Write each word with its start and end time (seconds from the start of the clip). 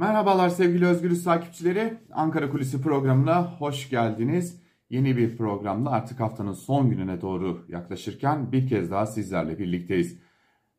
Merhabalar 0.00 0.48
sevgili 0.48 0.86
Özgürüz 0.86 1.24
takipçileri. 1.24 1.94
Ankara 2.12 2.50
Kulisi 2.50 2.82
programına 2.82 3.42
hoş 3.42 3.90
geldiniz. 3.90 4.62
Yeni 4.90 5.16
bir 5.16 5.36
programda 5.36 5.90
artık 5.90 6.20
haftanın 6.20 6.52
son 6.52 6.90
gününe 6.90 7.20
doğru 7.20 7.64
yaklaşırken 7.68 8.52
bir 8.52 8.68
kez 8.68 8.90
daha 8.90 9.06
sizlerle 9.06 9.58
birlikteyiz. 9.58 10.18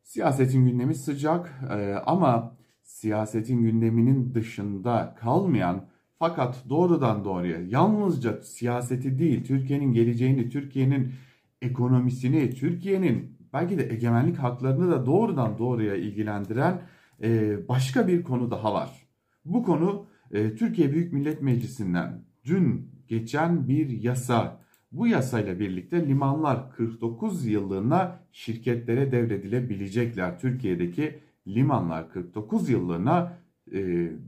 Siyasetin 0.04 0.66
gündemi 0.66 0.96
sıcak 0.96 1.62
e, 1.72 1.94
ama 2.06 2.58
siyasetin 2.84 3.62
gündeminin 3.62 4.34
dışında 4.34 5.16
kalmayan 5.20 5.86
fakat 6.20 6.70
doğrudan 6.70 7.26
doğruya 7.26 7.58
yalnızca 7.68 8.42
siyaseti 8.42 9.20
değil 9.20 9.44
Türkiye'nin 9.44 9.94
geleceğini, 9.94 10.50
Türkiye'nin 10.50 11.14
ekonomisini, 11.62 12.50
Türkiye'nin 12.50 13.38
belki 13.54 13.78
de 13.78 13.94
egemenlik 13.94 14.38
haklarını 14.38 14.92
da 14.92 15.06
doğrudan 15.06 15.58
doğruya 15.58 15.96
ilgilendiren 15.96 16.82
e, 17.24 17.58
başka 17.68 18.08
bir 18.08 18.24
konu 18.24 18.52
daha 18.52 18.74
var. 18.74 19.01
Bu 19.46 19.64
konu 19.64 20.06
e, 20.32 20.56
Türkiye 20.56 20.92
Büyük 20.92 21.14
Millet 21.14 21.42
Meclisi'nden 21.42 22.24
dün 22.46 22.92
geçen 23.08 23.68
bir 23.68 23.90
yasa. 23.90 24.62
Bu 24.92 25.08
yasayla 25.08 25.60
birlikte 25.60 26.08
limanlar 26.08 26.72
49 26.72 27.46
yıllığına 27.46 28.20
şirketlere 28.32 29.12
devredilebilecekler. 29.12 30.40
Türkiye'deki 30.40 31.20
limanlar 31.48 32.10
49 32.10 32.70
yıllığına 32.70 33.38
e, 33.72 33.80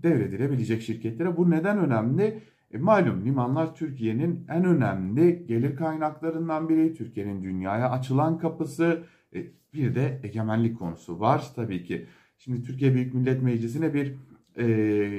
devredilebilecek 0.03 0.81
şirketlere. 0.81 1.37
Bu 1.37 1.51
neden 1.51 1.77
önemli? 1.77 2.39
E, 2.71 2.77
malum 2.77 3.25
limanlar 3.25 3.75
Türkiye'nin 3.75 4.45
en 4.49 4.65
önemli 4.65 5.45
gelir 5.47 5.75
kaynaklarından 5.75 6.69
biri. 6.69 6.93
Türkiye'nin 6.93 7.43
dünyaya 7.43 7.91
açılan 7.91 8.37
kapısı. 8.37 9.03
E, 9.35 9.43
bir 9.73 9.95
de 9.95 10.19
egemenlik 10.23 10.79
konusu 10.79 11.19
var 11.19 11.51
tabii 11.55 11.83
ki. 11.83 12.05
Şimdi 12.37 12.63
Türkiye 12.63 12.93
Büyük 12.93 13.13
Millet 13.13 13.41
Meclisi'ne 13.41 13.93
bir 13.93 14.15
e, 14.57 14.65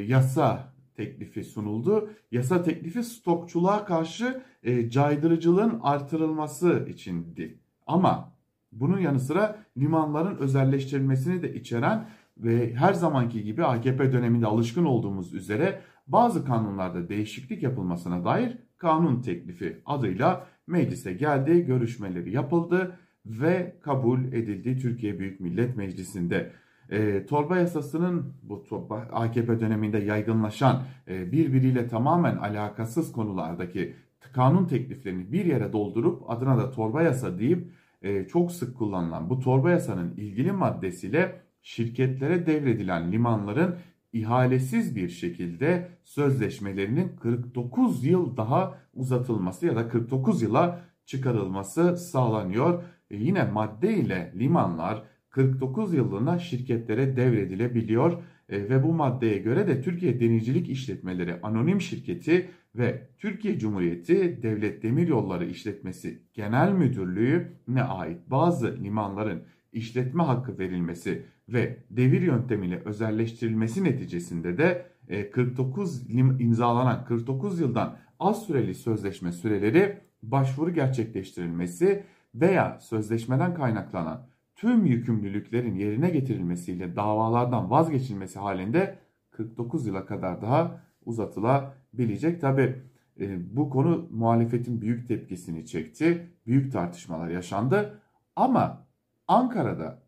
yasa 0.09 0.75
teklifi 0.97 1.45
sunuldu. 1.45 2.11
Yasa 2.31 2.63
teklifi 2.63 3.03
stokçuluğa 3.05 3.85
karşı 3.85 4.43
e, 4.63 4.91
caydırıcılığın 4.91 5.81
artırılması 5.83 6.87
içindi. 6.89 7.59
Ama 7.87 8.33
bunun 8.73 8.99
yanı 8.99 9.21
sıra 9.21 9.57
limanların 9.77 10.37
özelleştirilmesini 10.37 11.43
de 11.43 11.55
içeren 11.55 12.09
ve 12.39 12.75
her 12.75 12.93
zamanki 12.93 13.45
gibi 13.45 13.65
AKP 13.65 14.13
döneminde 14.13 14.47
alışkın 14.47 14.85
olduğumuz 14.85 15.35
üzere 15.35 15.81
bazı 16.07 16.45
kanunlarda 16.45 17.09
değişiklik 17.09 17.63
yapılmasına 17.63 18.25
dair 18.25 18.59
kanun 18.77 19.23
teklifi 19.23 19.83
adıyla 19.87 20.47
meclise 20.67 21.13
geldi, 21.13 21.65
görüşmeleri 21.67 22.33
yapıldı 22.33 22.99
ve 23.27 23.77
kabul 23.83 24.25
edildi 24.25 24.79
Türkiye 24.79 25.19
Büyük 25.19 25.41
Millet 25.41 25.77
Meclisi'nde. 25.77 26.53
E, 26.91 27.27
torba 27.27 27.57
yasasının 27.57 28.33
bu 28.43 28.65
torba, 28.65 28.97
AKP 29.13 29.61
döneminde 29.61 29.99
yaygınlaşan 29.99 30.83
e, 31.09 31.33
birbiriyle 31.33 31.89
tamamen 31.89 32.37
alakasız 32.37 33.13
konulardaki 33.13 33.95
kanun 34.33 34.65
tekliflerini 34.67 35.33
bir 35.33 35.45
yere 35.45 35.73
doldurup 35.73 36.31
adına 36.31 36.59
da 36.59 36.71
torba 36.71 37.03
yasa 37.03 37.39
deyip 37.39 37.71
e, 38.03 38.27
çok 38.27 38.53
sık 38.53 38.79
kullanılan 38.79 39.31
bu 39.31 39.41
torba 39.41 39.71
yasanın 39.71 40.17
ilgili 40.17 40.53
maddesiyle 40.53 41.41
şirketlere 41.63 42.47
devredilen 42.47 43.13
limanların 43.13 43.77
ihalesiz 44.13 44.97
bir 44.97 45.09
şekilde 45.09 45.89
sözleşmelerinin 46.05 47.17
49 47.17 48.05
yıl 48.05 48.37
daha 48.37 48.79
uzatılması 48.95 49.67
ya 49.67 49.77
da 49.77 49.89
49 49.89 50.43
yıla 50.43 50.81
çıkarılması 51.07 51.97
sağlanıyor. 51.97 52.83
E 53.11 53.17
yine 53.17 53.45
madde 53.45 53.95
ile 53.95 54.33
limanlar 54.37 55.03
49 55.35 55.95
yıllığına 55.95 56.39
şirketlere 56.39 57.17
devredilebiliyor 57.17 58.23
e, 58.49 58.69
ve 58.69 58.83
bu 58.83 58.93
maddeye 58.93 59.39
göre 59.39 59.67
de 59.67 59.83
Türkiye 59.83 60.21
Denizcilik 60.21 60.69
İşletmeleri 60.69 61.41
Anonim 61.43 61.81
Şirketi 61.81 62.49
ve 62.75 63.09
Türkiye 63.19 63.59
Cumhuriyeti 63.59 64.43
Devlet 64.43 64.83
Demiryolları 64.83 65.45
İşletmesi 65.45 66.23
Genel 66.35 66.73
Müdürlüğü'ne 66.73 67.83
ait 67.83 68.19
bazı 68.27 68.79
limanların 68.83 69.43
işletme 69.73 70.23
hakkı 70.23 70.59
verilmesi 70.59 71.23
ve 71.49 71.77
devir 71.91 72.23
yöntemiyle 72.23 72.83
özelleştirilmesi 72.85 73.85
neticesinde 73.85 74.59
de 74.59 74.87
49 75.33 76.11
e, 76.11 76.13
imzalanan 76.19 77.05
49 77.05 77.61
yıldan 77.61 77.97
az 78.21 78.43
süreli 78.43 78.75
sözleşme 78.75 79.33
süreleri 79.33 79.99
başvuru 80.23 80.75
gerçekleştirilmesi 80.75 82.03
veya 82.35 82.79
sözleşmeden 82.81 83.55
kaynaklanan 83.55 84.34
tüm 84.65 84.87
yükümlülüklerin 84.87 85.75
yerine 85.75 86.11
getirilmesiyle 86.11 86.97
davalardan 86.97 87.71
vazgeçilmesi 87.71 88.39
halinde 88.39 88.99
49 89.31 89.87
yıla 89.87 90.07
kadar 90.07 90.43
daha 90.43 90.81
uzatılabilecek. 91.05 92.41
Tabi 92.41 92.83
e, 93.21 93.57
bu 93.57 93.71
konu 93.71 94.09
muhalefetin 94.11 94.81
büyük 94.81 95.09
tepkisini 95.09 95.67
çekti. 95.67 96.31
Büyük 96.47 96.73
tartışmalar 96.73 97.29
yaşandı. 97.29 98.01
Ama 98.37 98.87
Ankara'da 99.29 100.03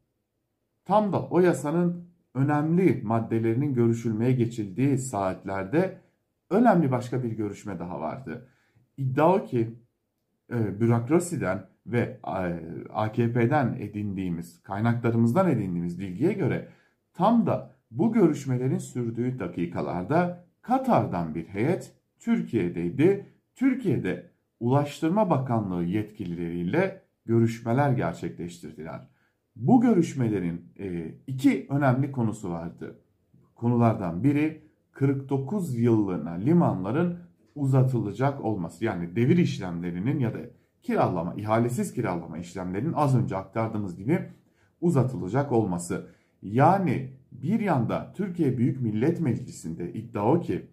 tam 0.84 1.12
da 1.12 1.26
o 1.28 1.40
yasanın 1.40 2.08
önemli 2.34 3.02
maddelerinin 3.04 3.74
görüşülmeye 3.74 4.32
geçildiği 4.32 4.98
saatlerde 4.98 6.00
önemli 6.50 6.90
başka 6.90 7.22
bir 7.22 7.32
görüşme 7.32 7.78
daha 7.78 8.00
vardı. 8.00 8.48
İddia 8.96 9.34
o 9.34 9.44
ki 9.44 9.74
e, 10.50 10.80
bürokrasiden 10.80 11.75
ve 11.86 12.20
AKP'den 12.94 13.76
edindiğimiz, 13.80 14.62
kaynaklarımızdan 14.62 15.50
edindiğimiz 15.50 16.00
bilgiye 16.00 16.32
göre 16.32 16.68
tam 17.14 17.46
da 17.46 17.76
bu 17.90 18.12
görüşmelerin 18.12 18.78
sürdüğü 18.78 19.38
dakikalarda 19.38 20.44
Katar'dan 20.62 21.34
bir 21.34 21.44
heyet 21.44 21.92
Türkiye'deydi. 22.18 23.26
Türkiye'de 23.54 24.30
Ulaştırma 24.60 25.30
Bakanlığı 25.30 25.84
yetkilileriyle 25.84 27.02
görüşmeler 27.26 27.90
gerçekleştirdiler. 27.90 29.08
Bu 29.56 29.80
görüşmelerin 29.80 30.72
e, 30.78 31.14
iki 31.26 31.66
önemli 31.70 32.12
konusu 32.12 32.50
vardı. 32.50 32.98
Konulardan 33.54 34.24
biri 34.24 34.62
49 34.92 35.78
yıllığına 35.78 36.30
limanların 36.30 37.18
uzatılacak 37.54 38.44
olması. 38.44 38.84
Yani 38.84 39.16
devir 39.16 39.36
işlemlerinin 39.36 40.18
ya 40.18 40.34
da 40.34 40.38
kiralama, 40.82 41.34
ihalesiz 41.34 41.94
kiralama 41.94 42.38
işlemlerinin 42.38 42.92
az 42.92 43.16
önce 43.16 43.36
aktardığımız 43.36 43.96
gibi 43.96 44.28
uzatılacak 44.80 45.52
olması. 45.52 46.06
Yani 46.42 47.12
bir 47.32 47.60
yanda 47.60 48.12
Türkiye 48.16 48.58
Büyük 48.58 48.80
Millet 48.80 49.20
Meclisi'nde 49.20 49.92
iddia 49.92 50.32
o 50.32 50.40
ki 50.40 50.66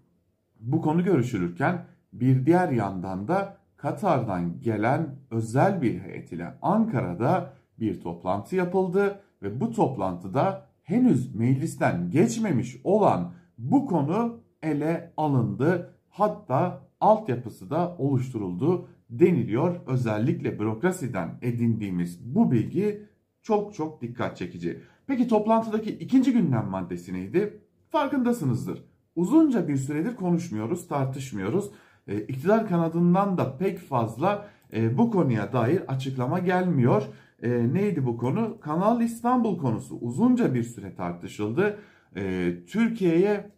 bu 0.60 0.82
konu 0.82 1.04
görüşülürken 1.04 1.86
bir 2.14 2.46
diğer 2.46 2.70
yandan 2.70 3.28
da 3.28 3.58
Katar'dan 3.78 4.62
gelen 4.62 5.16
özel 5.32 5.82
bir 5.82 6.00
heyet 6.00 6.32
ile 6.32 6.54
Ankara'da 6.62 7.54
bir 7.80 8.02
toplantı 8.02 8.56
yapıldı 8.56 9.20
ve 9.42 9.62
bu 9.62 9.72
toplantıda 9.72 10.66
henüz 10.84 11.36
meclisten 11.36 12.12
geçmemiş 12.12 12.82
olan 12.84 13.34
bu 13.58 13.86
konu 13.86 14.40
ele 14.64 15.14
alındı. 15.18 15.96
Hatta 16.14 16.88
altyapısı 17.02 17.70
da 17.70 17.96
oluşturuldu 17.98 18.88
deniliyor. 19.10 19.76
Özellikle 19.88 20.60
bürokrasiden 20.60 21.40
edindiğimiz 21.42 22.36
bu 22.36 22.52
bilgi 22.52 23.06
çok 23.42 23.74
çok 23.74 24.02
dikkat 24.02 24.38
çekici. 24.38 24.80
Peki 25.08 25.28
toplantıdaki 25.28 25.90
ikinci 25.90 26.34
gündem 26.34 26.66
maddesi 26.66 27.14
neydi? 27.14 27.62
Farkındasınızdır. 27.90 28.84
Uzunca 29.16 29.68
bir 29.68 29.78
süredir 29.78 30.16
konuşmuyoruz, 30.16 30.88
tartışmıyoruz. 30.88 31.72
E, 32.08 32.22
iktidar 32.22 32.68
kanadından 32.68 33.38
da 33.38 33.58
pek 33.58 33.80
fazla 33.80 34.50
e, 34.74 34.98
bu 34.98 35.12
konuya 35.12 35.54
dair 35.54 35.82
açıklama 35.88 36.40
gelmiyor. 36.40 37.04
E, 37.42 37.74
neydi 37.74 38.06
bu 38.06 38.18
konu? 38.18 38.60
Kanal 38.60 39.02
İstanbul 39.02 39.58
konusu 39.58 39.96
uzunca 39.96 40.54
bir 40.54 40.64
süre 40.64 40.96
tartışıldı. 40.96 41.80
E, 42.16 42.54
Türkiye'ye 42.68 43.52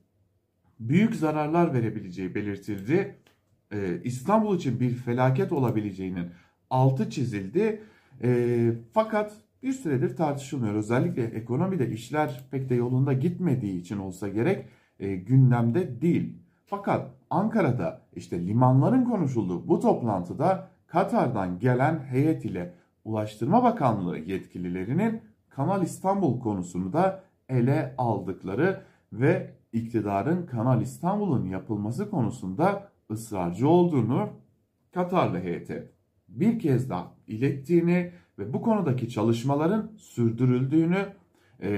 büyük 0.80 1.16
zararlar 1.16 1.74
verebileceği 1.74 2.36
belirtildi 2.36 3.16
e, 3.74 4.02
İstanbul 4.04 4.58
için 4.58 4.80
bir 4.80 4.94
felaket 4.94 5.52
olabileceğinin 5.52 6.28
altı 6.70 7.10
çizildi. 7.10 7.82
E, 8.24 8.72
fakat 8.94 9.34
bir 9.64 9.74
süredir 9.74 10.16
tartışılmıyor. 10.16 10.74
Özellikle 10.74 11.24
ekonomide 11.24 11.90
işler 11.90 12.42
pek 12.52 12.70
de 12.70 12.76
yolunda 12.76 13.14
gitmediği 13.14 13.82
için 13.82 13.98
olsa 13.98 14.28
gerek 14.28 14.66
e, 15.00 15.16
gündemde 15.16 16.02
değil. 16.02 16.38
Fakat 16.66 17.12
Ankara'da 17.30 18.02
işte 18.16 18.48
limanların 18.48 19.06
konuşulduğu 19.06 19.68
bu 19.68 19.80
toplantıda 19.80 20.70
Katar'dan 20.88 21.60
gelen 21.60 22.00
heyet 22.00 22.46
ile 22.46 22.74
Ulaştırma 23.06 23.64
Bakanlığı 23.64 24.18
yetkililerinin 24.18 25.22
Kanal 25.50 25.84
İstanbul 25.84 26.40
konusunu 26.40 26.94
da 26.94 27.24
ele 27.50 27.96
aldıkları 27.98 28.82
ve 29.14 29.54
iktidarın 29.74 30.46
Kanal 30.46 30.82
İstanbul'un 30.82 31.46
yapılması 31.46 32.10
konusunda 32.10 32.92
ısrarcı 33.12 33.68
olduğunu 33.68 34.30
Katarlı 34.94 35.40
heyete 35.40 35.92
bir 36.28 36.60
kez 36.60 36.90
daha 36.90 37.12
ilettiğini 37.28 38.12
ve 38.40 38.54
bu 38.54 38.62
konudaki 38.62 39.10
çalışmaların 39.10 39.92
sürdürüldüğünü 39.98 41.06
e, 41.62 41.72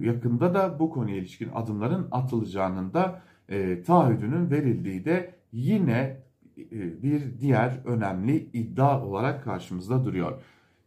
yakında 0.00 0.54
da 0.54 0.78
bu 0.78 0.90
konuya 0.90 1.16
ilişkin 1.16 1.48
adımların 1.54 2.08
atılacağının 2.10 2.94
da 2.94 3.22
e, 3.48 3.82
taahhüdünün 3.82 4.50
verildiği 4.50 5.04
de 5.04 5.34
yine 5.52 6.22
e, 6.58 7.02
bir 7.02 7.40
diğer 7.40 7.80
önemli 7.84 8.36
iddia 8.52 9.06
olarak 9.06 9.44
karşımızda 9.44 10.04
duruyor. 10.04 10.42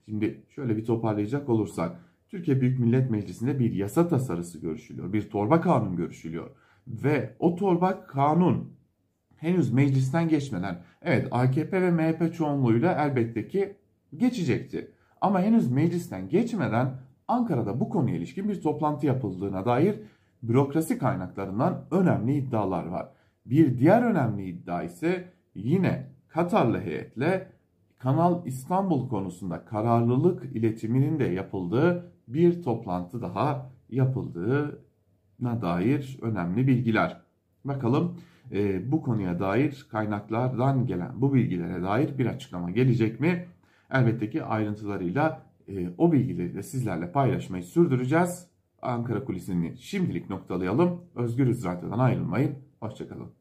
Şimdi 0.05 0.43
şöyle 0.49 0.77
bir 0.77 0.85
toparlayacak 0.85 1.49
olursak 1.49 2.06
Türkiye 2.29 2.61
Büyük 2.61 2.79
Millet 2.79 3.11
Meclisi'nde 3.11 3.59
bir 3.59 3.73
yasa 3.73 4.07
tasarısı 4.07 4.61
görüşülüyor. 4.61 5.13
Bir 5.13 5.29
torba 5.29 5.61
kanun 5.61 5.95
görüşülüyor. 5.95 6.49
Ve 6.87 7.35
o 7.39 7.55
torba 7.55 8.07
kanun 8.07 8.73
henüz 9.35 9.73
meclisten 9.73 10.29
geçmeden 10.29 10.81
evet 11.01 11.27
AKP 11.31 11.81
ve 11.81 11.91
MHP 11.91 12.33
çoğunluğuyla 12.33 13.05
elbette 13.05 13.47
ki 13.47 13.75
geçecekti. 14.15 14.91
Ama 15.21 15.41
henüz 15.41 15.71
meclisten 15.71 16.29
geçmeden 16.29 16.95
Ankara'da 17.27 17.79
bu 17.79 17.89
konuya 17.89 18.15
ilişkin 18.15 18.49
bir 18.49 18.61
toplantı 18.61 19.05
yapıldığına 19.05 19.65
dair 19.65 19.95
bürokrasi 20.43 20.97
kaynaklarından 20.97 21.85
önemli 21.91 22.35
iddialar 22.35 22.85
var. 22.85 23.09
Bir 23.45 23.79
diğer 23.79 24.01
önemli 24.01 24.45
iddia 24.45 24.83
ise 24.83 25.33
yine 25.55 26.07
Katarlı 26.27 26.81
heyetle 26.81 27.47
Kanal 27.99 28.45
İstanbul 28.45 29.09
konusunda 29.09 29.65
kararlılık 29.65 30.55
iletiminin 30.55 31.19
de 31.19 31.23
yapıldığı 31.23 32.11
bir 32.27 32.63
toplantı 32.63 33.21
daha 33.21 33.71
yapıldığına 33.89 35.61
dair 35.61 36.19
önemli 36.21 36.67
bilgiler. 36.67 37.21
Bakalım 37.65 38.17
e, 38.51 38.91
bu 38.91 39.01
konuya 39.01 39.39
dair 39.39 39.87
kaynaklardan 39.91 40.85
gelen 40.85 41.21
bu 41.21 41.33
bilgilere 41.33 41.83
dair 41.83 42.17
bir 42.17 42.25
açıklama 42.25 42.71
gelecek 42.71 43.19
mi? 43.19 43.45
Elbette 43.91 44.29
ki 44.29 44.43
ayrıntılarıyla 44.43 45.41
e, 45.67 45.89
o 45.97 46.11
bilgileri 46.11 46.55
de 46.55 46.63
sizlerle 46.63 47.11
paylaşmayı 47.11 47.63
sürdüreceğiz. 47.63 48.47
Ankara 48.81 49.25
Kulisi'ni 49.25 49.77
şimdilik 49.77 50.29
noktalayalım. 50.29 51.01
Özgürüz 51.15 51.65
Radyo'dan 51.65 51.99
ayrılmayın. 51.99 52.55
Hoşçakalın. 52.79 53.27